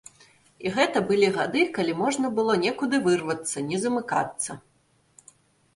[0.67, 4.59] І гэта былі гады, калі можна было некуды вырвацца, не замыкацца.